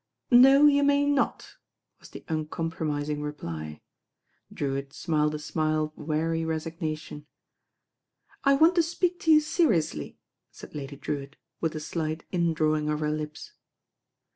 "No, 0.31 0.65
you 0.65 0.81
may 0.81 1.05
not," 1.05 1.57
was 1.99 2.09
the 2.09 2.25
uncompromising 2.27 3.21
reply. 3.21 3.81
Drewitt 4.51 4.93
smiled 4.93 5.35
a 5.35 5.37
smile 5.37 5.93
of 5.95 5.95
weary 6.07 6.43
resignation. 6.43 7.27
"I 8.43 8.55
want 8.55 8.73
to 8.77 8.81
speak 8.81 9.19
to 9.19 9.31
you 9.31 9.39
seriously," 9.39 10.17
said 10.49 10.73
Lady 10.73 10.95
Drewitt, 10.95 11.35
with 11.59 11.75
a 11.75 11.79
slight 11.79 12.23
indrawing 12.31 12.89
of 12.89 12.99
her 13.01 13.11
lips. 13.11 13.53